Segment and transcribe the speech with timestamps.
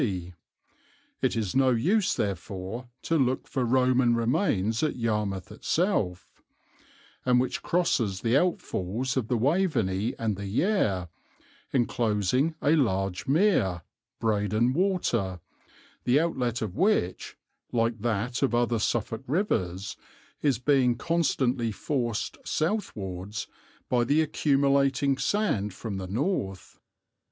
[0.01, 0.33] D."
[1.21, 6.41] it is no use therefore to look for Roman remains at Yarmouth itself
[7.23, 11.09] "and which crosses the outfalls of the Waveney and the Yare,
[11.71, 13.83] enclosing a large mere
[14.19, 15.39] Breydon Water
[16.05, 17.37] the outlet of which,
[17.71, 19.97] like that of other Suffolk rivers,
[20.41, 23.45] is being constantly forced southwards
[23.87, 26.79] by the accumulating sand from the north."